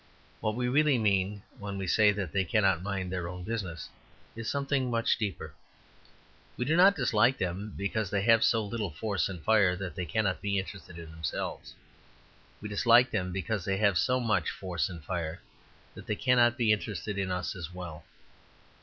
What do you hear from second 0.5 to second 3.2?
we really mean when we say that they cannot mind